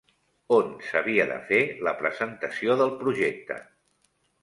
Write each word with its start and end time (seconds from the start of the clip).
On 0.55 0.71
s'havia 0.85 1.27
de 1.33 1.37
fer 1.51 1.61
la 1.89 1.95
presentació 2.01 2.81
del 2.83 2.97
projecte? 3.07 3.63